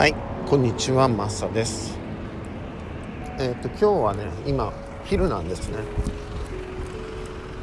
[0.00, 0.14] はい
[0.48, 1.98] こんにちはマッサです。
[3.38, 4.72] えっ、と今日はね今
[5.04, 5.76] 昼なんですね。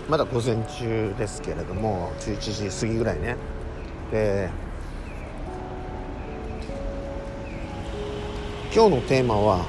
[0.08, 3.38] まだ午前中ですけれども11時過ぎぐらいね。
[4.12, 4.52] で
[8.72, 9.66] 今日のテーマは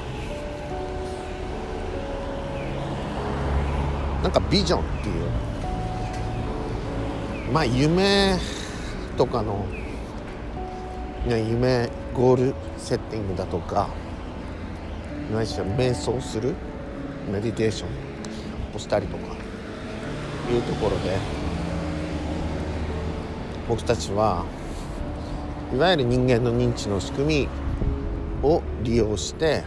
[4.23, 5.25] なんかビジョンっていう。
[7.51, 8.37] まあ夢
[9.16, 9.65] とかの、
[11.27, 13.89] ね、夢ゴールセッティングだとか
[15.33, 16.53] ないしは瞑想する
[17.31, 19.23] メディテーションをしたりとか
[20.53, 21.17] いうところで
[23.69, 24.45] 僕たちは
[25.73, 27.49] いわゆる人間の認知の仕組み
[28.43, 29.63] を利用して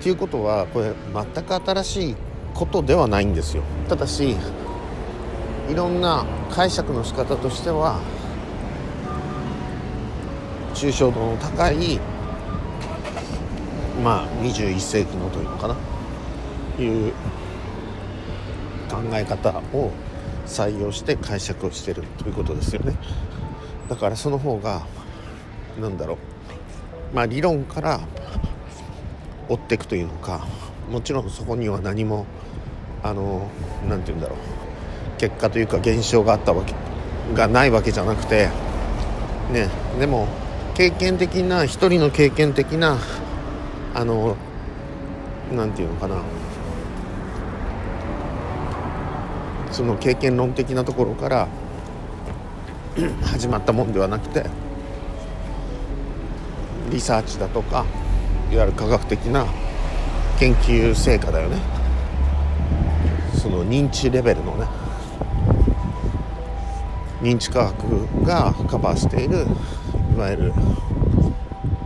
[0.00, 2.16] っていうことはこれ全く新しい
[2.52, 3.62] ことではないんですよ。
[3.88, 4.34] ただし
[5.70, 8.00] いろんな解釈の仕方としては
[10.76, 11.98] 抽象度の高い
[14.04, 15.76] まあ21世紀のというのかな。
[16.78, 17.12] いう
[18.90, 19.90] 考え方を
[20.46, 22.94] 採用して解釈をしてるということですよね。
[23.88, 24.82] だからその方が
[25.80, 26.14] 何だろ
[27.12, 27.16] う。
[27.16, 28.00] まあ理論から
[29.48, 30.46] 追っていくというのか
[30.90, 32.26] もちろんそこには何も
[33.02, 33.48] あの
[33.88, 34.38] 何て言うんだろう。
[35.18, 36.74] 結果というか現象があったわけ
[37.34, 38.50] がないわけじゃなくて
[39.50, 40.28] ねでも
[40.76, 42.98] 経験的な一人の経験的な
[43.94, 44.36] あの
[45.50, 46.22] 何て言うのかな。
[49.72, 51.48] その経験論的なところから
[53.24, 54.44] 始まったもんではなくて
[56.90, 57.86] リサーチだとか
[58.52, 59.46] いわゆる科学的な
[60.38, 61.56] 研究成果だよね。
[63.34, 64.66] その認知レベルのね
[67.22, 69.46] 認知科学がカバーしている
[70.16, 70.52] わゆる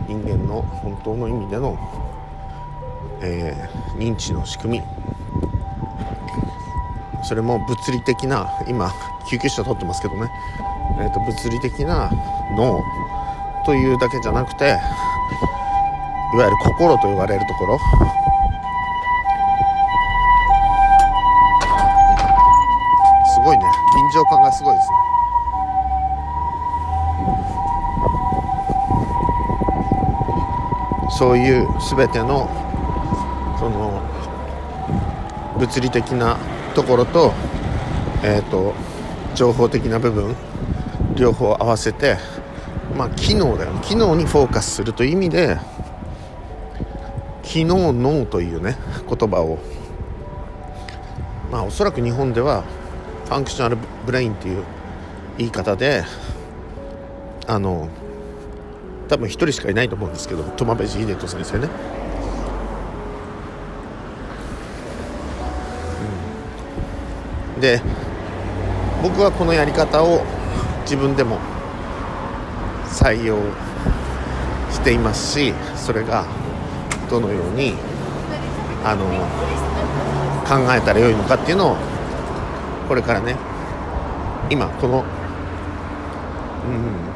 [0.07, 1.77] 人間の本当の意味での、
[3.21, 5.01] えー、認知の仕組み。
[7.23, 8.91] それも物理的な今
[9.29, 10.29] 救急車取ってますけどね、
[10.99, 12.11] えーと、物理的な
[12.57, 12.83] 脳
[13.65, 14.65] というだけじゃなくて
[16.33, 17.77] いわゆる心と言われるところ
[23.33, 23.63] すごいね
[23.95, 24.95] 臨場感がすごいですね
[31.21, 32.49] そういう全ての
[33.59, 34.01] その
[35.59, 36.39] 物理的な
[36.73, 37.31] ところと,、
[38.23, 38.73] えーと、
[39.35, 40.35] 情報的な部分
[41.15, 42.17] 両方合わせて
[42.97, 43.81] まあ機能だよね。
[43.83, 45.59] 機能にフォーカスするという意味で
[47.43, 48.75] 機能脳というね
[49.07, 49.59] 言葉を。
[51.51, 52.63] まあおそらく日本では
[53.25, 54.63] functional brain っていう
[55.37, 56.03] 言い方で
[57.45, 57.89] あの
[59.11, 61.69] 多分1人しかいないと思うんですけど苫米地英人先生ね、
[67.55, 67.81] うん、で
[69.03, 70.23] 僕はこのやり方を
[70.83, 71.39] 自分でも
[72.87, 73.37] 採用
[74.71, 76.25] していますしそれが
[77.09, 77.73] どのように
[78.85, 79.03] あの
[80.47, 81.75] 考えたらよいのかっていうのを
[82.87, 83.35] これからね
[84.49, 85.03] 今この
[86.65, 87.10] うん。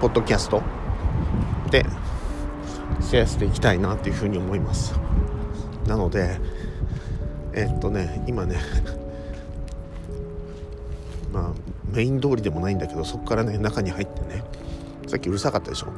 [0.00, 0.62] ポッドキャスト
[1.70, 1.84] で
[3.02, 4.94] シェアしていきたいなっていうふうに思います。
[5.86, 6.40] なので
[7.52, 8.56] えっとね今ね
[11.34, 11.50] まあ
[11.92, 14.42] メイン通りでもないんだけどそこからね中に入ってね
[15.06, 15.88] さっきうるさかったでしょ。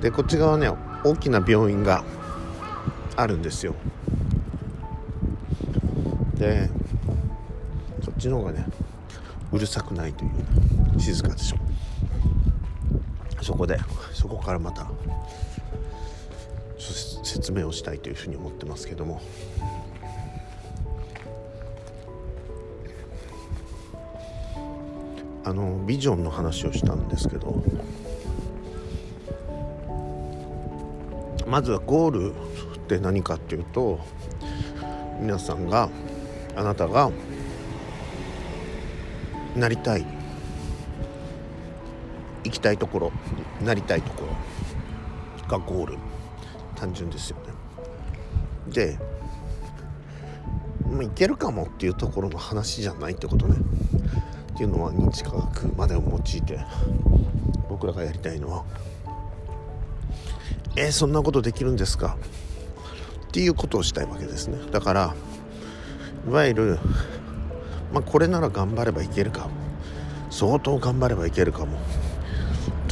[0.00, 0.68] でこっち側ね
[1.04, 2.02] 大きな病院が
[3.14, 3.76] あるんですよ。
[6.34, 6.68] で
[8.04, 8.66] そっちの方がね
[9.52, 10.28] うるさくないとい
[10.96, 11.71] う静かでしょ。
[13.42, 13.78] そこで。
[14.12, 14.90] そこからまた
[17.22, 19.20] 説明をしたいというふうに思ってますけども。
[25.44, 27.62] あのビジョンの話をしたんですけど
[31.48, 32.34] まずはゴール
[32.76, 33.98] って何かっていうと
[35.20, 35.90] 皆さんが
[36.54, 37.10] あなたが
[39.56, 40.21] なりたい。
[42.44, 43.12] 行きたいところ
[43.64, 44.28] なりたいところ。
[45.48, 45.98] がゴール。
[46.76, 47.52] 単純ですよね。
[48.72, 48.98] で、
[51.04, 53.56] いけるかもっていうところの話じゃないってことね。
[54.54, 56.58] っていうのは認知科学までを用いて
[57.68, 58.64] 僕らがやりたいのは。
[60.76, 62.16] えー、そんなことできるんですか？
[63.26, 64.58] っていうことをしたいわけですね。
[64.70, 65.14] だから
[66.26, 66.78] いわゆる、
[67.92, 69.48] まあ、これなら頑張ればいけるか
[70.30, 71.78] 相当頑張ればいけるかも。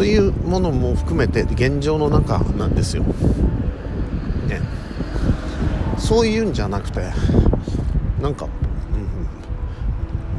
[0.01, 3.03] というものも含めて現状の中なんですよ。
[3.03, 3.13] ね。
[5.99, 7.03] そういうんじゃなくて
[8.19, 8.49] なんか、う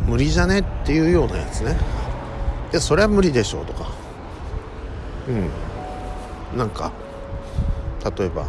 [0.07, 1.77] ん、無理じゃねっていうようなやつね。
[2.71, 3.91] でそれは無理でしょうとか。
[5.29, 6.57] うん。
[6.57, 6.91] なんか
[8.17, 8.47] 例えば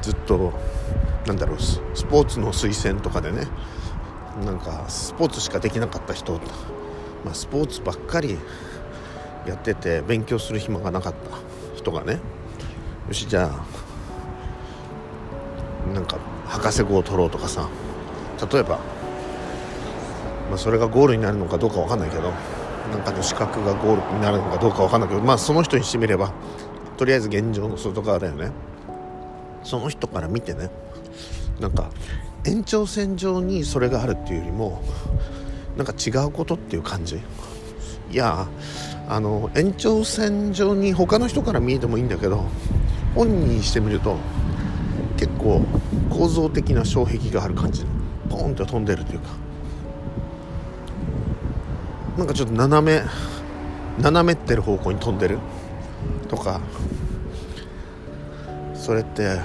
[0.00, 0.52] ずっと
[1.26, 3.48] なんだろうスポーツの推薦とかでね。
[4.44, 6.40] なんかスポーツしかできなかった人、
[7.24, 8.38] まあ、スポーツばっかり
[9.46, 11.18] やってて勉強する暇がなかった
[11.76, 12.20] 人がね。
[13.08, 13.64] よしじゃあ
[15.92, 17.68] なんか博士号を取ろうとかさ。
[18.52, 18.80] 例えば、
[20.48, 22.32] まあ、それがゴールになるのかどうか分かんないけど
[22.90, 26.32] なんかの資格がゴールになるのかどうか分かんないけどまあその人にしてみれば
[26.96, 28.50] とりあえず現状の外側だよね。
[29.62, 30.70] その人から見てね
[31.60, 31.90] なんか
[32.44, 34.82] 延長線上にそれがあるっていうよりも
[35.76, 37.16] なんか違うことっていう感じ？
[38.10, 38.46] いや
[39.08, 42.44] あの延長線上に他の人から見えてもいいんだけど
[43.14, 44.16] 本人にしてみると
[45.16, 45.62] 結構
[46.10, 47.84] 構造的な障壁がある感じ。
[48.28, 49.28] ポーンと飛んでるというか。
[52.18, 53.02] なんかちょっと斜め
[53.98, 55.38] 斜めってる方向に飛んでる？
[56.28, 56.60] とか。
[58.74, 59.38] それって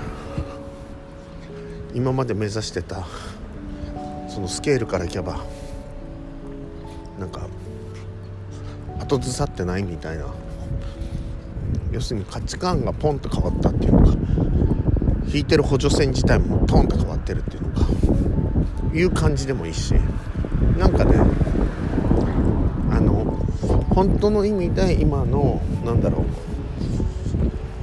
[1.94, 3.06] 今まで目指してた
[4.28, 5.40] そのスケールからいけば
[7.20, 7.48] なんか
[9.00, 10.26] 後ずさってないみたいな。
[11.92, 14.14] 要するに価値観がポンと変わったっていうのか
[15.34, 17.86] 引いてる補助線自体もトンと変わってるっていうのか
[18.94, 19.94] いう感じでもいいし。
[20.78, 21.16] なんかね
[22.92, 23.40] あの
[23.90, 26.24] 本当の意味で今のなんだろ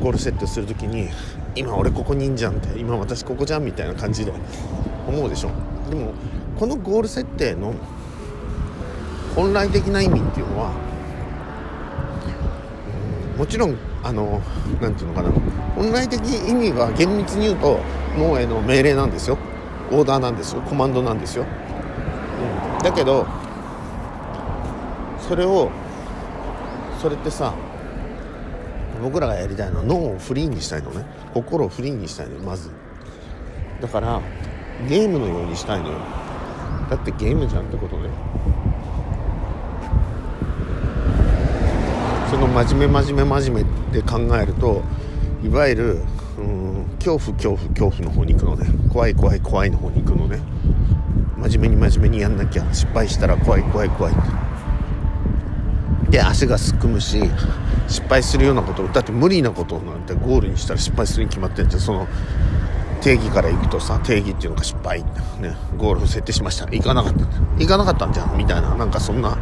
[0.01, 1.09] うゴール設定する時に
[1.57, 4.33] 今俺ここにいんじゃんって今私ここじゃんみたいな感じで
[5.09, 5.51] 思うでしょ。
[5.91, 6.13] でも
[6.59, 7.75] このゴール設定の
[9.35, 10.71] 本来的な意味っていうのは、
[13.33, 14.41] うん、もちろんあの
[14.81, 15.31] 何て言うのかな。
[15.75, 17.81] 本来的意味は厳密に言うと
[18.17, 19.39] 脳への命令なんですよ。
[19.91, 20.63] オーダーなんですよ。
[20.63, 23.27] コマンドなんですよ、うん、だけど
[25.29, 25.71] それを
[27.03, 27.53] それってさ
[29.03, 31.05] 僕らがやりたいのは脳をフリーにしたいのね。
[31.35, 32.71] 心をフリーにしたいのまず。
[33.81, 34.21] だから
[34.89, 35.99] ゲームのようにしたいのよ。
[36.89, 38.09] だってゲームじゃんってことね
[42.35, 44.83] その真面目真面目真面目で考えると
[45.45, 46.01] いわゆる
[46.37, 50.41] うん恐怖恐怖恐怖の方に行くのね怖い怖い怖いの方に行くのね
[51.37, 54.15] 真面目に真面目にやんなきゃ失敗したら怖い怖い怖い。
[56.11, 57.23] で足がすくむし
[57.87, 62.09] 失敗するようなことだって無理なことなんてゴールにしたら失敗するに決まってんじゃその
[63.01, 65.05] 定義からいくとさ定義っていうのが失敗。
[65.39, 66.65] ねゴールを設定しました。
[66.65, 67.27] 行かなかった。
[67.59, 68.37] 行かなかったんじゃん。
[68.37, 69.39] みたいななんかそんな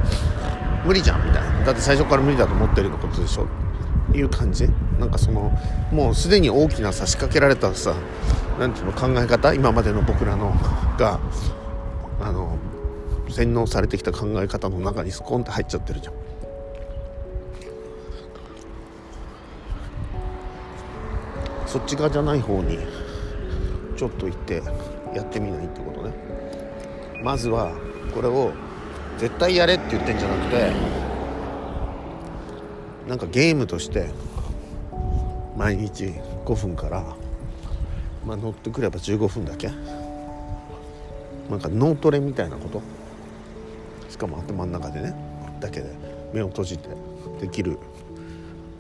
[0.85, 1.65] 無理じゃんみたいな。
[1.65, 3.47] だって最初から無理だと思ってるのことでしょ。
[4.15, 4.69] いう感じ。
[4.99, 5.53] なんかその
[5.91, 7.95] もうすでに大きな差し掛けられたさ
[8.59, 9.55] 何ていうの考え方。
[9.55, 10.53] 今までの僕らの
[10.99, 11.21] が
[12.21, 12.59] あの
[13.29, 16.15] 洗脳されてきた考え方の中にスコンって入っちゃってるじゃん。
[21.67, 22.79] そっち側じゃない方に
[23.97, 24.63] ちょっと行って
[25.15, 26.13] やってみないってことね。
[27.23, 27.73] まずは
[28.15, 28.53] これを
[29.19, 30.73] 絶対やれって言ってんじゃなくて
[33.09, 34.11] なんかゲームとして
[35.57, 36.15] 毎日
[36.45, 37.05] 5分から
[38.25, 39.71] まあ乗ってくれば15分だけ。
[41.51, 42.81] なんか脳トレみたいなこと。
[44.09, 45.15] しかも頭の中でね
[45.61, 45.91] だけで
[46.33, 46.89] 目を閉じて
[47.41, 47.79] できる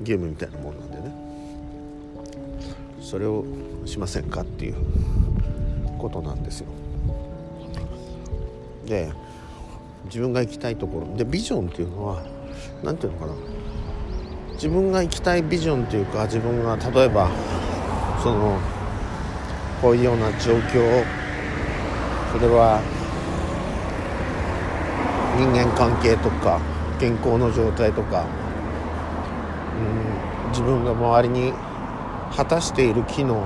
[0.00, 1.14] ゲームみたいなもんなんでね。
[3.00, 3.44] それを
[3.84, 4.76] しませんかっていう
[5.98, 6.66] ことなんですよ。
[8.86, 9.12] で
[10.04, 11.16] 自分が行きたいところ。
[11.16, 12.22] でビジョンっていうのは
[12.82, 13.32] 何ていうのかな。
[14.54, 17.28] 自分が行きたいビジョンというか自分が例えば
[18.22, 18.58] その
[19.80, 21.04] こういうような状況
[22.30, 22.80] それは
[25.36, 26.60] 人間関係とか
[27.00, 28.24] 健康の状態とか、
[30.44, 31.52] うん、自分が周りに
[32.36, 33.42] 果たしている機能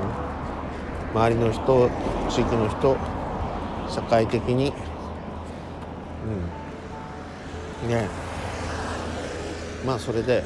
[1.15, 1.91] 周りの人
[2.29, 2.97] 地域の人
[3.89, 4.75] 社会的に
[7.83, 7.88] うん。
[7.88, 8.09] ね。
[9.87, 10.42] まあそれで。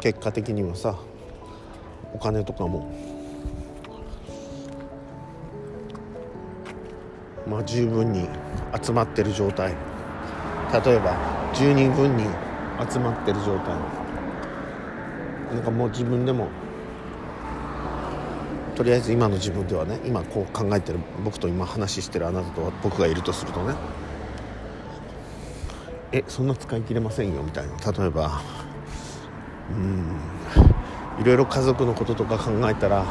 [0.00, 0.98] 結果的にはさ
[2.12, 2.86] お金とかも。
[7.48, 8.28] まあ十分に
[8.82, 9.74] 集まってる状態。
[10.72, 11.16] 例えば
[11.54, 12.24] 十人分に
[12.90, 13.76] 集まってる状態。
[15.54, 16.48] なんかもう自分でも
[18.74, 23.74] とりあえず今の自分ではね今こう考えてる僕と今話してるあなたと僕がいるとするとね
[26.12, 27.92] えそんな使い切れませんよみたいな。
[27.92, 28.40] 例えば
[29.70, 30.16] うん
[31.20, 33.04] いろいろ家族のこととか考えたら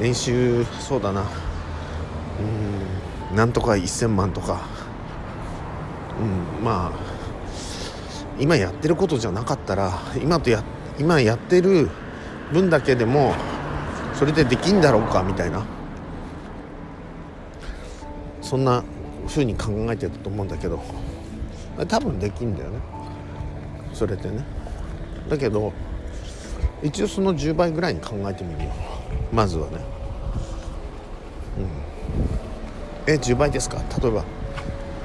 [0.00, 1.24] 練習そうだな。
[3.30, 4.60] うんなんとか1000万とか。
[6.20, 7.18] うんまあ
[8.40, 10.62] 今やってることじゃなかったら今とや
[10.98, 11.90] 今やってる
[12.52, 13.34] 分だけでも
[14.18, 15.64] それでできんだろうかみたいな。
[18.42, 18.82] そんな
[19.28, 20.82] 風に考えてたと思うんだけど。
[21.86, 22.80] 多分できんだよね。
[23.92, 24.44] それでね。
[25.28, 25.72] だけど
[26.82, 28.72] 一応その10倍ぐらいに考えてみるよ。
[29.32, 29.76] まずはね。
[33.06, 33.12] うん。
[33.12, 33.76] え10倍ですか？
[34.02, 34.24] 例えば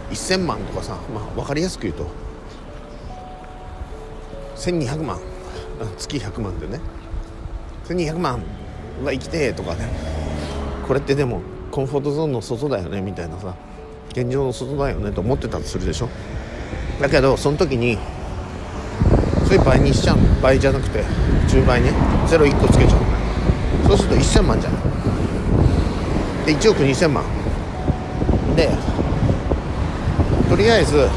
[0.10, 2.08] 1000万とかさ、まあ、分かりやすく言うと。
[4.56, 5.20] 1200万。
[6.00, 6.80] 月100万でね。
[7.86, 8.42] 1200万
[9.04, 9.88] は生きてとかね。
[10.88, 13.56] これってでもコンフォートゾーンの外だよねみたいなさ
[14.12, 16.10] 現状の外だよねと思ってたとするでしょ。
[17.02, 17.98] だけどその時に
[19.46, 21.04] それ倍にしちゃう倍じゃなくて
[21.48, 21.92] 10倍ね。
[22.28, 23.00] 01個つけちゃう。
[23.88, 24.74] そうすると1000万じゃん
[26.46, 27.24] で1億2000万。
[28.56, 28.70] で
[30.50, 31.10] とりあえず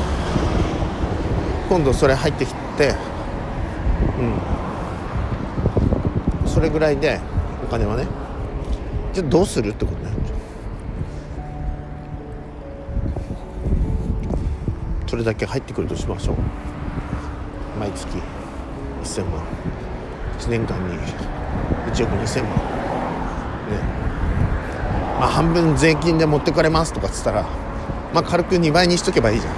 [1.69, 2.95] 今度それ入ってきて
[4.19, 4.23] う
[6.47, 6.49] ん。
[6.49, 7.21] それぐらいで
[7.67, 8.07] お金はね。
[9.13, 10.11] じゃあどうするってことね
[15.07, 16.37] それだけ入ってくるとしましょう。
[17.81, 18.07] 毎月
[19.03, 19.43] 1000万。
[20.39, 20.97] 1年間に
[21.93, 22.51] 1億2000万。
[22.51, 22.59] ね。
[25.19, 27.43] まあ半分税金で持ってかれますとかっつったら
[28.13, 29.55] まあ軽く2倍にしとけばいいじゃん。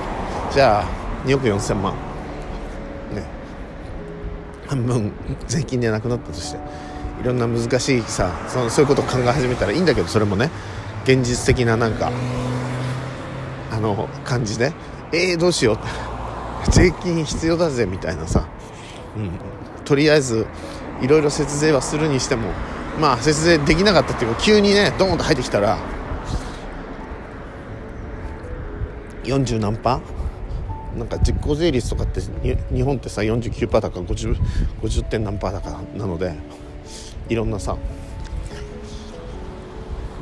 [0.53, 0.85] じゃあ
[1.27, 1.93] 2億4000万。
[3.13, 3.25] ね。
[4.67, 5.13] 半分
[5.47, 6.61] 税金でなくなったとして。
[7.21, 10.51] いろんな難しいさそのそういうことを考え始めたらいいんだけどそれもね
[11.05, 12.13] 現実的ななんか
[13.71, 14.73] あの感じで
[15.13, 15.79] えー、どうしよう。
[16.71, 18.47] 税金必要だぜみたいなさ、
[19.17, 19.31] うん、
[19.85, 20.47] とりあえず
[21.01, 22.49] いろいろ節税はするにしても
[23.01, 25.79] まあ節税できなかったっていうか急にねドーンと入ってきたら
[29.25, 30.99] 40何パー？
[30.99, 32.21] なんか実効税率とかって
[32.75, 34.37] 日本ってさ49%だか 50,
[34.83, 36.35] 50点何パーだかなので
[37.29, 37.77] いろんなさ、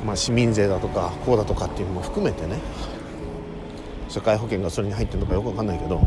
[0.04, 2.58] まあ、市民税だとかこうだとかっていうのも含めてね
[4.08, 6.06] 社会保険がそれに入ってるのかよく分かんないけど、ま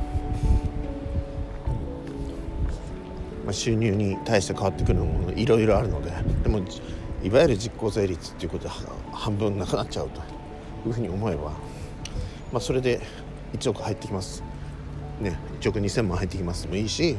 [3.49, 6.11] あ、収入に対して変わってくるのもいろいろあるので
[6.43, 6.59] でも
[7.21, 8.69] いわゆる実効税率っていうことで
[9.11, 10.21] 半分なくなっちゃうと
[10.87, 11.51] いうふうに思えば、
[12.51, 13.01] まあ、それで
[13.53, 14.43] 1億入ってきます。
[15.19, 17.17] ね、1億2000万入ってきますもいいし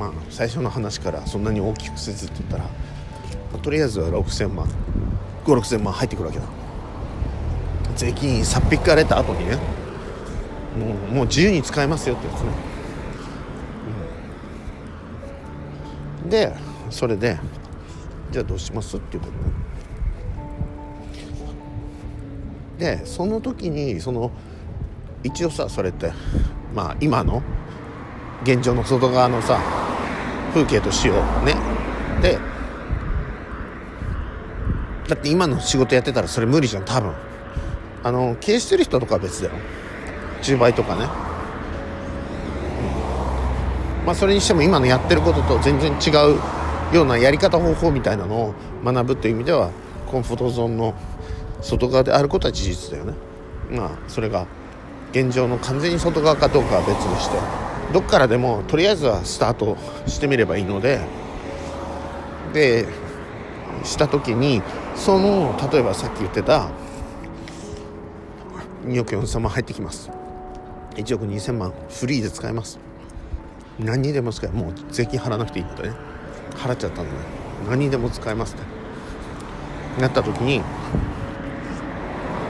[0.00, 2.70] まあ最初の話からそんなに大きくせずって言ったら、ま
[3.56, 4.66] あ、とりあえずは6000万
[5.44, 6.46] 56000万入ってくるわけだ。
[7.96, 9.56] 税金さっ引かれた後にね
[10.78, 12.48] もうもう自由に使えますよってやつね、
[16.22, 16.54] うん、で
[16.88, 17.38] それで
[18.30, 19.38] じゃあどうしますっていうことね。
[22.78, 24.30] でその時にその
[25.22, 26.10] 一応さそれって
[26.74, 27.42] まあ今の
[28.44, 29.60] 現状の外側のさ
[30.50, 31.54] 風景としようね。
[32.22, 32.38] で
[35.08, 37.12] だって今の仕事やってたらそれ無理じゃん多分。
[38.02, 39.54] あの経営してる人とかは別だよ。
[40.42, 41.02] 10倍とかね、
[44.00, 49.70] うん、まあそれにしても今のやってることと全然違うようなやり方方法みたいなのを学ぶという意味では
[50.06, 50.94] コンフォートゾーンの
[51.60, 53.14] 外側であることは事実だよね。
[53.70, 54.46] まあそれが
[55.12, 57.69] 現状の完全に外側かどうかは別にして。
[57.92, 61.00] どっからでもとりあえずはスタートしてみればいいので
[62.52, 62.86] で
[63.84, 64.62] した時に
[64.94, 66.70] その例えばさっき言ってた
[68.86, 70.10] 2億4000万入ってきます。
[70.96, 72.78] 1億2000万フリーで使えます。
[73.78, 75.94] 何にでも使えもう税金払わなくていいのでね。
[76.56, 77.16] 払っちゃったので
[77.68, 80.62] 何にでも使えますってなった時に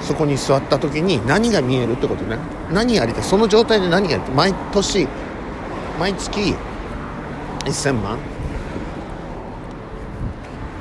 [0.01, 2.39] そこに座った時に何が見えるってことね。
[2.73, 3.23] 何やりたい。
[3.23, 4.35] その状態で何やりたい。
[4.35, 5.07] 毎年
[6.01, 6.55] 毎月
[7.67, 8.19] 1000万。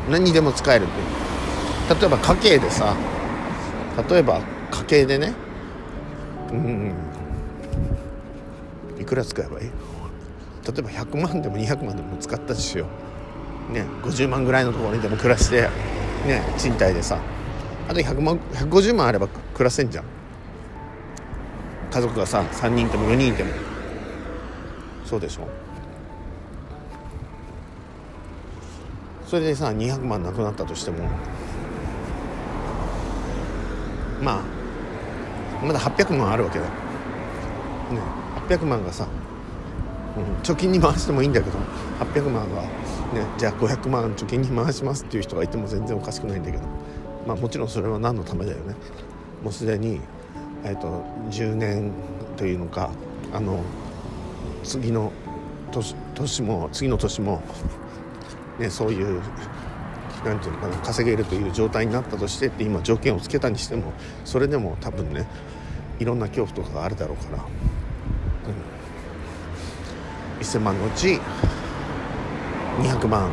[0.10, 0.94] 何にでも使えるって。
[1.94, 2.96] 例えば家計でさ
[4.10, 4.40] 例えば
[4.72, 5.34] 家計でね。
[6.52, 6.94] うん
[8.98, 9.66] いくら使えばいい？
[9.66, 9.72] 例
[10.78, 12.86] えば100万でも200万でも使ったとしよ
[13.72, 15.70] ね50万ぐらいのところにでも暮らして
[16.26, 17.20] ね賃貸でさ。
[17.90, 20.06] あと100万150万あれば暮らせんじゃん。
[21.92, 23.52] 家族がさ3人いても4人いても。
[25.10, 25.48] そうでしょ
[29.26, 31.10] それでさ200万なくなったとしても
[34.22, 36.72] まあまだ800万あるわけだ、ね、
[38.48, 39.08] 800万がさ、
[40.16, 41.58] うん、貯金に回してもいいんだけど
[42.00, 42.70] 800万が、ね、
[43.40, 46.64] じゃあ500万貯金に回しますっていう人がいても全然おかしくないんだけど
[47.26, 48.76] まあもちろんそれは何のためだよね。
[49.44, 50.02] もうすでに、
[50.64, 51.94] えーと、10年
[52.38, 52.92] というのか
[53.34, 53.64] あの
[54.64, 55.12] 次の
[55.72, 57.42] 年年も次の年も、
[58.60, 59.22] ね、そういう
[60.26, 63.94] なんていうのかな稼げるという状態になったとしてって今条件をつけたにしても
[64.26, 65.26] それでも多分ね
[66.00, 67.44] いろんな恐怖とかがあるだろうから、
[70.40, 71.20] うん、1000万のうち
[72.80, 73.30] 200万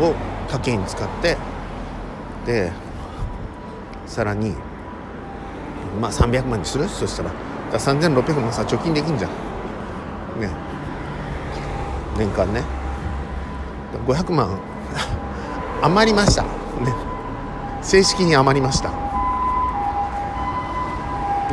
[0.00, 0.14] を
[0.50, 1.36] 家計に使って
[2.46, 2.72] で
[4.06, 4.54] さらに
[6.00, 6.88] まあ300万にする？
[6.88, 7.30] そしたら。
[7.72, 9.51] ら3600万さ貯金できんじゃん。
[10.40, 10.48] ね。
[12.18, 12.62] 年間ね。
[14.06, 14.48] 500万。
[15.82, 16.42] 余りました。
[16.42, 16.48] ね。
[17.82, 18.90] 正式に余りました。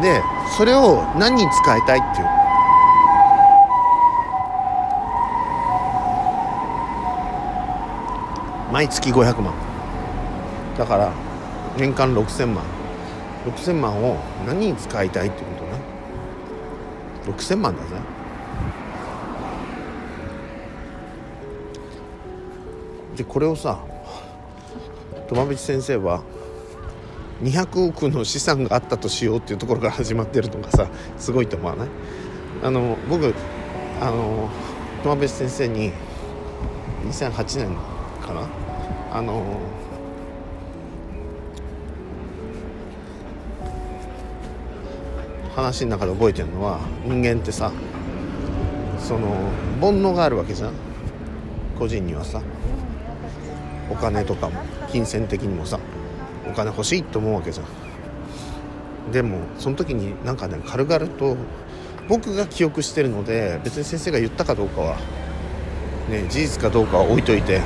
[0.02, 0.22] で
[0.58, 2.28] それを何に使いたいっていう。
[8.72, 9.54] 毎月500万。
[10.78, 11.12] だから
[11.78, 12.64] 年間6000万。
[13.46, 15.46] 6000万を何に使いたいってこ
[17.26, 17.38] とね。
[17.38, 18.19] 6000万だぜ。
[23.20, 23.84] でこれをさ
[25.28, 26.24] 苫淵先生は
[27.44, 31.90] 200億の資産があったとしようっていうところから始まってるのがさすごいと思わない？
[32.64, 33.36] あの僕
[34.00, 34.50] あの
[35.04, 35.92] 苫淵先生に
[37.04, 37.76] 2008年
[38.26, 38.48] かな？
[39.12, 39.44] あの
[45.58, 47.74] 話の中で覚えてるのは人間ってさ
[48.98, 49.28] その
[49.82, 50.74] 煩悩があるわけじゃん？
[51.78, 52.42] 個人にはさ。
[53.90, 55.80] お金とかも金銭的にもさ
[56.50, 59.12] お金欲しいと思うわけじゃん。
[59.12, 61.36] でもその時になんかね軽々と
[62.08, 64.98] 僕が記憶してるので別に先生が言ったかどうかは
[66.10, 67.62] ね事実かどうかは置いといて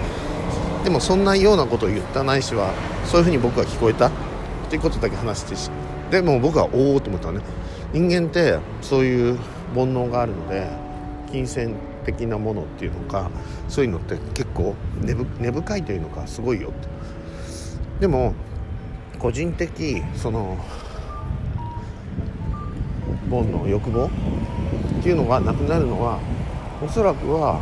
[0.83, 2.73] でもそんなようなことを言ったないしは
[3.05, 4.11] そういうふうに僕は聞こえたっ
[4.69, 5.69] ていうことだけ話してし
[6.11, 7.41] でも僕はおおと思ったね。
[7.93, 9.37] 人間ってそういう
[9.75, 10.67] 煩悩があるので
[11.31, 13.29] 金銭的なものっていうのか
[13.67, 14.75] そういうのって結構
[15.39, 16.87] 根深いというのかすごいよって。
[18.01, 18.33] でも
[19.19, 20.57] 個人的その
[23.29, 24.09] 煩悩欲望っ
[25.01, 26.19] ていうのがなくなるのは
[26.83, 27.61] おそらくは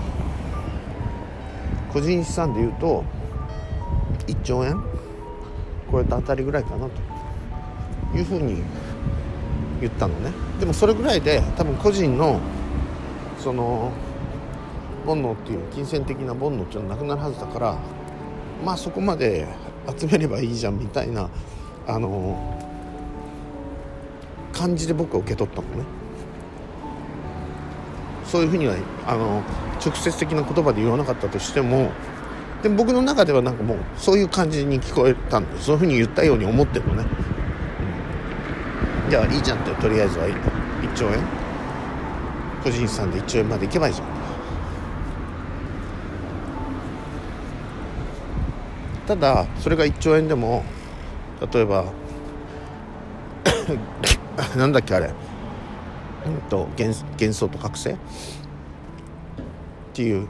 [1.94, 3.04] 個人資産でいうと
[4.28, 4.82] 1兆円？
[5.92, 6.92] 超えたあたりぐらいかなと。
[8.14, 8.62] いうふうに
[9.80, 10.34] 言ったのね。
[10.60, 12.42] でもそれぐらいで多分個人の
[13.40, 13.90] その
[15.06, 17.78] 煩悩っていう金銭的な煩悩っていうのはなくなるはずだから
[18.64, 19.48] まあそこまで
[19.98, 21.30] 集めればいいじゃんみたいな
[21.88, 22.60] あの
[24.54, 25.84] 感じで僕は受け取ったのね。
[28.26, 29.44] そういうふうにはあの
[29.86, 31.92] 直接的な言葉で言わなかったとしても
[32.64, 37.06] でも僕の中ではなんかもうそういう感じに聞こえたんでそういうふうに言ったように思ってるのね。
[39.04, 39.10] うん。
[39.10, 41.20] じゃあいいじゃんってとりあえずは1兆円。
[42.64, 44.21] 個人資産で1兆円までいけばいいじゃん。
[49.12, 50.64] ただそれが1兆円でも
[51.54, 51.92] 例えば
[54.56, 55.08] なんだっけあれ。
[55.08, 57.92] うんと幻幻想と覚醒。
[57.92, 57.96] っ
[59.92, 60.30] ていう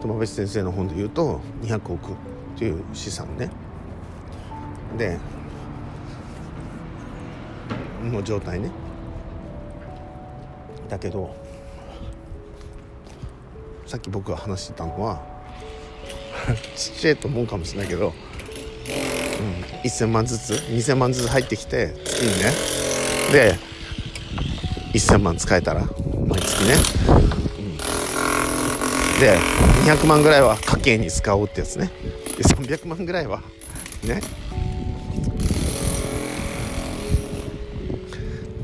[0.00, 2.14] 友部先生の本で言うと200億っ
[2.56, 3.50] ていう資産ね。
[4.96, 5.18] で
[8.04, 8.70] の状態ね。
[10.88, 11.34] だけど
[13.86, 15.33] さっき僕が話してたのは
[16.76, 18.14] ちっちゃいと思うかもしれないけど、うん、
[19.82, 22.52] 1,000万ずつ？2,000万ずつ入ってきて月にね。
[23.32, 23.58] で
[24.92, 25.80] 1,000万使えたら
[26.26, 26.74] 毎月ね、
[27.58, 27.76] うん、
[29.20, 29.38] で
[29.90, 31.90] 200万ぐらいは家計に使おうってやつね。
[32.36, 33.42] で300万ぐらいは
[34.02, 34.20] ね。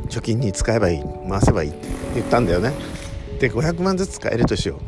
[0.09, 2.73] 貯金に使えばいい回せばいいって言ったんだよね。
[3.38, 4.81] で500万ずつ使えるとしよう、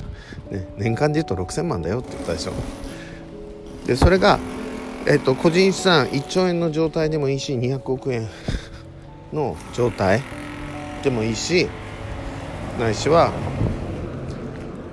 [0.53, 2.53] ね、年間で言うと6000万だよって言ったでしょ。
[3.87, 4.39] でそれが、
[5.07, 8.29] えっと、個人資産1兆円の状態でもいいし200億円
[9.33, 10.23] の状態
[11.03, 11.67] でもいいし
[12.79, 13.33] ないしは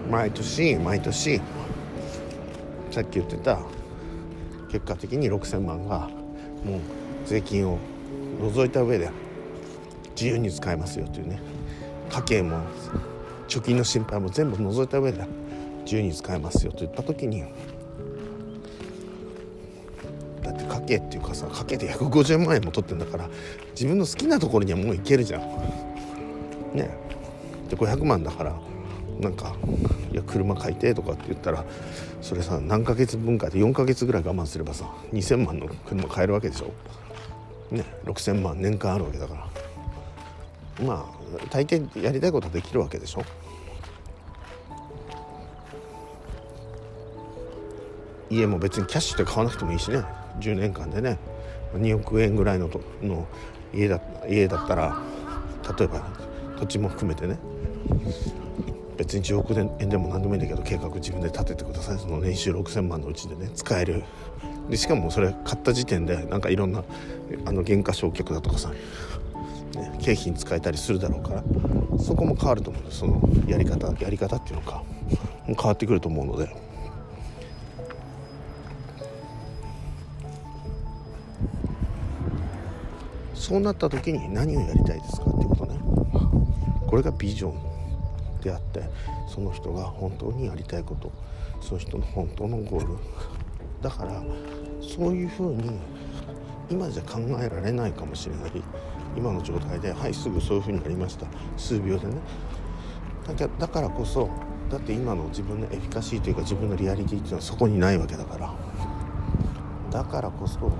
[0.10, 1.41] 毎年毎年
[2.89, 3.60] さっき言ってた
[4.72, 6.10] 結果的に6000万が
[6.65, 6.80] もう
[7.26, 7.78] 税金を
[8.41, 9.12] 除いた上で
[10.15, 11.39] 自由に使えますよというね。
[12.10, 12.62] 家計も
[13.48, 15.24] 貯金の心配も全部除いた上で
[15.89, 17.43] 自由に使えますよと言った時に
[20.43, 23.28] だってかけっていうかさかけて150万円も取ってんだから
[23.71, 25.41] 自分の好きなところにはもう行けるじゃん。
[26.75, 26.91] ね。
[27.69, 28.56] で500万だから
[29.19, 29.56] なんか
[30.13, 31.65] 「いや車買いて」とかって言ったら
[32.21, 36.71] それさ何ヶ月分かで4ヶ月ぐらい我慢すればさ2,000万の車買えるわけでしょ。
[37.71, 37.84] ね。
[38.06, 39.34] 6,000万年間あるわけだか
[40.80, 40.86] ら。
[40.86, 43.23] まあ大抵やりたいことはできるわけでしょ。
[48.30, 50.04] 家も別にキャッシュで買わなくてもいいしね。
[50.39, 51.18] 10年間でね。
[51.76, 53.28] 2億円ぐらいのとの
[53.74, 55.00] 家だ家だったら
[55.78, 56.08] 例えば
[56.60, 57.39] 土地も含めてね。
[58.98, 62.00] 別に10億円でも何でもいいんだけど計画自分で立ててください。
[62.00, 63.50] その年収6,000万のうちでね。
[63.56, 64.04] 使える。
[64.70, 66.84] でしかもそれ買った時点でなんかいろんな
[67.46, 68.76] あの減価償却だとかさ、ね、
[70.00, 71.44] 経費に使えたりするだろうから。
[71.98, 73.00] そこも変わると思うんです。
[73.00, 74.84] そのやり方やり方っていうのか。
[75.48, 76.68] 変わってくると思うので。
[83.50, 85.80] そうなった時に何をやりたいですかっていうことね。
[86.86, 88.84] これがビジョンであって
[89.28, 91.12] その人が本当にやりたいこと
[91.60, 92.94] その人の本当のゴール。
[93.82, 94.22] だから
[94.82, 95.80] そういうふうに
[96.70, 98.52] 今じゃ考えられないかもしれない
[99.18, 101.26] 今の状態ではいすぐそういうふうになりました。
[101.58, 102.18] 数秒でね。
[103.36, 104.30] だだからこそ
[104.70, 108.54] だって今の自分のエフィカシーというか自分のリアリティっていうのはそこにないわけだから。
[109.90, 110.72] だからこそ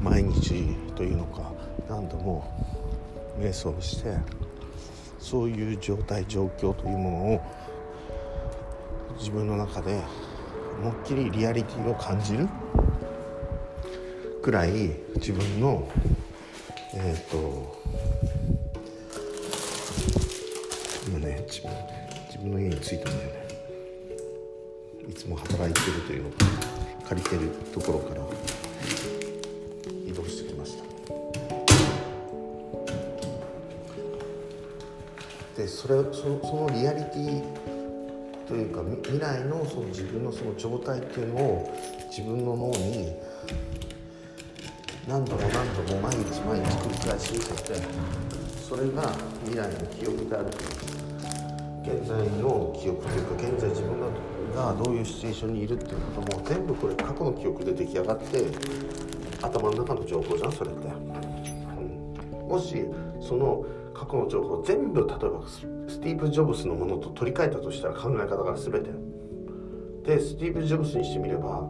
[0.00, 1.52] 毎日というのか
[1.88, 2.44] 何度も
[3.38, 4.16] 瞑想して
[5.18, 7.40] そういう状態状況というものを
[9.18, 10.02] 自分の中で
[10.80, 12.48] 思いっきりリアリティを感じる
[14.42, 15.86] くらい自分の
[16.94, 17.76] えっ、ー、と
[21.08, 21.70] 今ね自分
[22.26, 23.46] 自分の家に着いたんだよね。
[25.08, 26.36] いつも働いてるというのか
[27.08, 29.15] 借りてるところから。
[35.86, 37.42] それそのそのリアリティ
[38.48, 41.78] というか未来のその自分のその状態っていうのを
[42.10, 43.14] 自分の脳に
[45.06, 47.80] 何度も何度も毎日毎日繰り返し受けて
[48.68, 49.12] それが
[49.44, 50.58] 未来の記憶であると
[51.84, 54.00] 現在の記憶というか現在自分
[54.56, 58.44] がどういうシチュエーションにいるっていうことも全部これ過去の記憶で出来上がって
[59.40, 60.88] 頭の中の情報じゃんそれって。
[62.48, 62.84] もし
[63.20, 65.75] その過去の情報全部例えば
[66.06, 68.90] ティーブ・ジョブスのものと取り替えたとしたら考え方が全て。
[70.04, 71.68] でスティーブ・ジョブスにしてみれば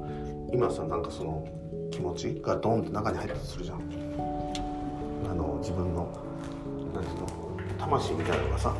[0.52, 1.42] 今さなんかその
[1.90, 3.78] 気持ちがドンって中に入ったとするじゃん。
[3.78, 6.12] あの自分の
[6.94, 7.26] 何ていうの
[7.78, 8.74] 魂みたいなのがさ。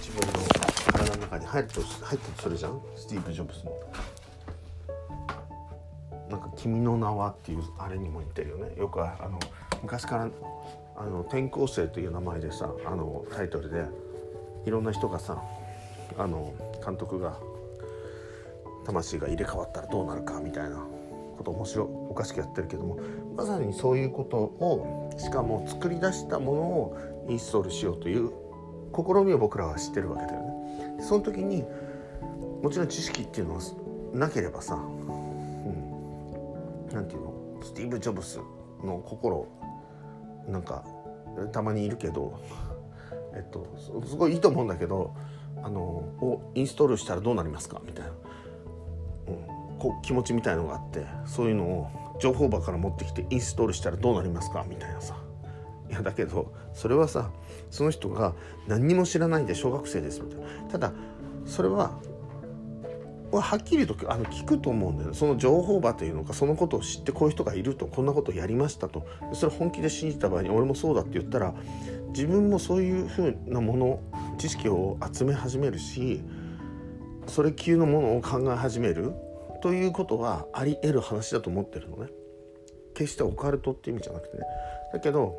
[0.00, 0.48] 自分の
[0.90, 2.80] 体の中に入ると入ったとするじゃん。
[2.96, 3.72] スティーブ・ジョブスの。
[6.30, 8.74] なんか「君の名は」っていうあれにも似てるよね。
[8.78, 9.38] よくあの
[9.82, 10.28] 昔から
[10.96, 13.84] あの転校生という名前でさあのタイトルで
[14.66, 15.42] いろんな人がさ
[16.16, 16.52] あの
[16.84, 17.38] 監督が
[18.84, 20.76] 魂が入れ替わったらどうなるかみたいな
[21.36, 22.98] こと面白おかしくやってるけども
[23.36, 28.30] まさにそういうことをしかも作り出したものをインストールしようという
[28.94, 30.48] 試みを僕らは知ってるわけだよね。
[31.00, 31.62] その時に
[32.62, 33.60] もちろん知識っていうのは
[34.14, 34.76] なければさ
[36.92, 37.34] 何て言うの？
[37.62, 38.40] スティーブ・ジョブス
[38.82, 39.46] の心
[40.48, 40.84] なんか
[41.52, 42.40] たまにいるけど
[43.34, 43.66] えっと
[44.06, 45.14] すごいいいと思うんだけど
[45.62, 47.80] あのをインストールしたらどうなりますか？
[47.84, 54.64] みたいな、うん、こう気持ちみたいのがあってそういうのを情報場から持ってきてインストールしたらどうなりますか？
[54.68, 55.16] みたいなさ。
[55.90, 57.30] いやだけどそれはさ
[57.70, 58.34] その人が
[58.66, 60.46] 何にも知らないで小学生ですみたいな。
[60.70, 60.92] ただ
[61.46, 61.98] それは
[63.30, 65.14] はっきりとあの聞くと思うんだよね。
[65.14, 69.06] その情報場というのかそのことを知ってこういう人がいるとこんなことをやりましたと。
[69.34, 71.54] それ本気で信じた場合に俺もそうだって言ったら
[72.08, 74.00] 自分もそういうふうなもの
[74.38, 76.22] 知識を集め始めるし
[77.26, 79.12] それ級のものを考え始める
[79.62, 82.08] ということはあり得る話だと思ってるのね。
[82.94, 84.44] 決してオカルトって意味じゃなくてね。
[84.92, 85.38] だけど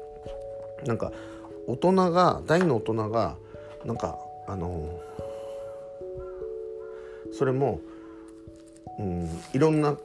[0.86, 1.12] なんか
[1.68, 3.36] 大人が大の大人が
[3.84, 5.00] なんかあの
[7.34, 7.82] それも、
[9.00, 9.98] うん、いろんな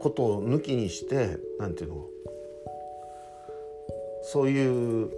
[0.00, 2.06] ことを抜きにして何て言うの
[4.22, 5.10] そういう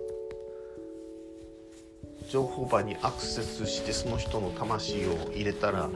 [2.28, 5.88] 情報場にアクセスしてその人の魂を入れたら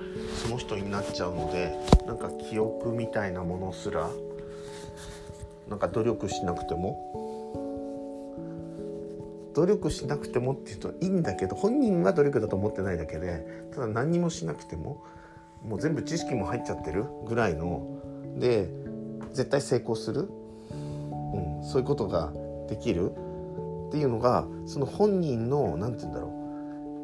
[0.43, 1.75] その人になっちゃうので
[2.07, 4.09] なんか記憶みたいなものすら
[5.69, 7.20] なんか努力しなくても
[9.55, 15.05] 努力しなくてもっていうといいんだけど本人は努力だと思ってないだけでただ何もしなくても
[15.63, 17.87] もう全部知識も入っちゃってるぐらいの
[18.37, 18.71] で
[19.33, 20.29] 絶対成功する、
[20.71, 22.33] うん、そういうことが
[22.69, 23.11] できる
[23.89, 26.29] っていうのがその本人の何て言うんだろ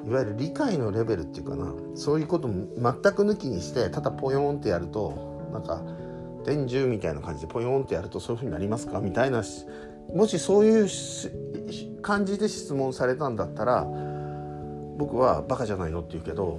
[0.05, 0.09] う。
[0.09, 1.75] いわゆる理解のレベルっていうかな。
[1.97, 5.83] そういうことも全く抜きにしてただポヨンってやるとなんか
[6.45, 9.01] 電柱みたいな感じでポヨンってやるとそういうふうになりますか？
[9.01, 9.43] みたいな
[10.15, 10.89] もしそういう
[12.03, 13.87] 感じで質問されたんだったら
[14.97, 16.59] 僕はバカじゃないのって言うけど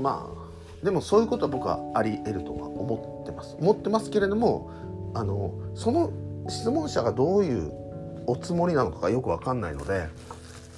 [0.00, 3.56] まあでもそういうことは僕はあり得るとは思ってます。
[3.58, 4.70] 思ってますけれども
[5.14, 6.12] あのその
[6.48, 7.72] 質問者がどういう
[8.26, 10.08] おつもりなのかがよく分かんないので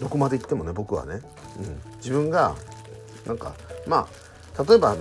[0.01, 1.21] どこまで行ってもね僕はね、
[1.59, 2.55] うん、自分が
[3.27, 3.55] なんか
[3.87, 4.09] ま
[4.57, 4.97] あ例えば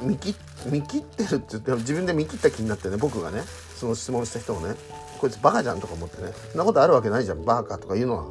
[0.00, 0.34] 見切
[0.66, 3.42] 見切ってるって言って自分で見切った気になってね僕がね
[3.76, 4.74] その質問した人をね
[5.22, 6.32] こいつバカじゃんとか思ってね。
[6.50, 7.44] そんなことあるわけないじゃん。
[7.44, 8.24] バカとか言うのは。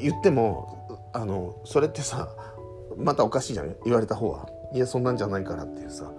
[0.00, 2.28] 言ってもあのそれってさ
[2.96, 4.48] またおかしいじゃん言われた方は。
[4.72, 6.12] いやそんなんじゃないからっていうさ、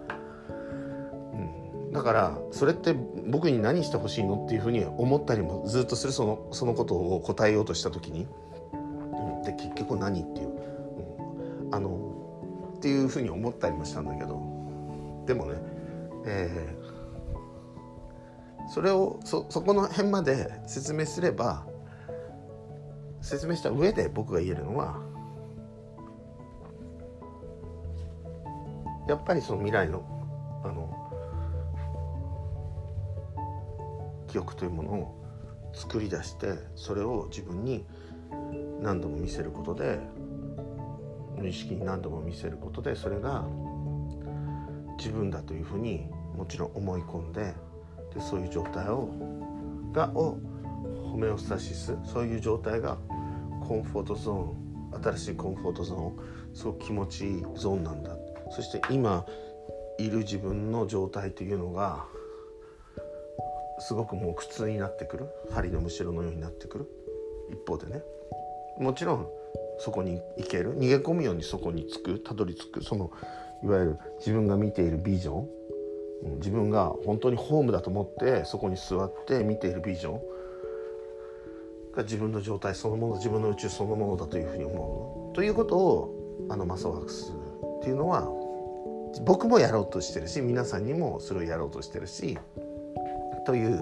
[1.34, 2.94] うん、だからそれって
[3.28, 6.12] 僕に何してほしいのっていうふうに思ったりもずっとする。
[6.12, 8.28] そのそのことを答えようとした時に、
[8.74, 8.78] う
[9.40, 14.52] ん、で結局何っていう、うん、あのっていうふうに思ったりもしたんだけど。
[15.26, 15.54] でもね、
[16.26, 16.81] えー、
[18.72, 21.66] それをそそこの辺まで説明すれば
[23.20, 24.98] 説明した上で僕が言えるのは
[29.10, 30.06] やっぱりその未来の
[30.64, 30.98] あの
[34.30, 35.26] 記憶というものを
[35.74, 37.84] 作り出してそれを自分に
[38.82, 40.00] 何度も見せることで
[41.38, 43.44] 無意識に何度も見せることでそれが
[44.98, 46.08] 自分だというふうに
[46.38, 47.54] もちろん思い込んで
[48.14, 49.10] でそういう状態を
[49.92, 50.38] がを
[51.12, 52.98] ホメオスタシスそういう状態が
[53.68, 58.12] コンフォートゾーン新しいコンフォートゾーンすごく気持ちいいゾーンなんだ。
[58.50, 59.26] そして今
[59.98, 62.06] いる自分の状態というのが
[63.80, 65.30] すごくもう苦痛になってくる。
[65.52, 66.90] 針のむしろのようになってくる。
[67.52, 68.02] 一方でね。
[68.80, 69.28] もちろん
[69.80, 70.78] そこに行ける。
[70.78, 72.20] 逃げ込むようにそこに着く。
[72.20, 72.84] たどり着く。
[72.84, 73.12] その
[73.64, 75.50] いわゆる自分が見ているビジョン。
[76.38, 80.22] 自分が本当にホームだと思ってそこに座って見ているビジョン
[81.96, 87.34] が自分の状態そのもの自分の宇宙そのものだというふうに思うということをあのマサワークス
[87.80, 88.28] っていうのは
[89.26, 90.86] 僕もやろうとしてるし皆さん。
[90.86, 92.38] にもそれをやろうとしてるし
[93.46, 93.82] という、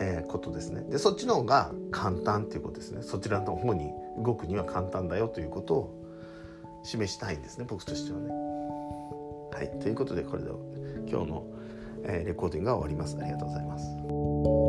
[0.00, 6.02] えー、ことですねでそっちの方が簡単っていうことですねそちらの方に動くには簡単だよということを
[6.84, 7.42] 示したいん。
[7.42, 8.30] ですね僕としてはね。
[9.52, 10.50] はいということでこれで
[11.08, 11.46] 今日の、
[12.04, 13.16] えー、レコーディングが終わります。
[13.20, 14.65] ありがとうございます。